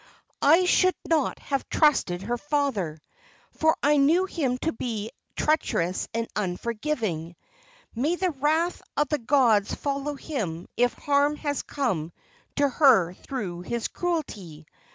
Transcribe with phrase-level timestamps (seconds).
[0.41, 2.99] "I should not have trusted her father,
[3.51, 7.35] for I knew him to be treacherous and unforgiving.
[7.93, 12.11] May the wrath of the gods follow him if harm has come
[12.55, 14.65] to her through his cruelty!